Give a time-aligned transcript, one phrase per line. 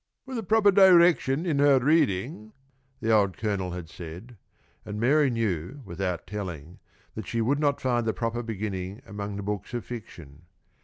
[0.25, 2.53] "With the proper direction in her reading,"
[3.01, 4.35] the old Colonel had said,
[4.83, 6.79] and Mary knew without telling
[7.13, 10.47] that she would not find the proper beginning among the books of fiction.